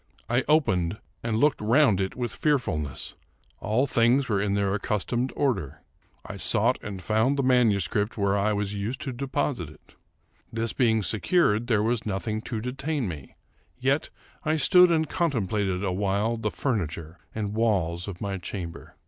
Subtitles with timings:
[0.27, 3.13] I opened and looked round it with fearfulness.
[3.59, 5.75] All things were in their accustomed 280 Charles Brockden Brown
[6.25, 6.33] order.
[6.33, 9.93] I sought and found the manuscript where I was used to deposit it.
[10.51, 13.35] This being secured, there was nothing to detain me;
[13.77, 14.09] yet
[14.43, 18.95] I stood and contemplated awhile the furniture and walls of my chamber.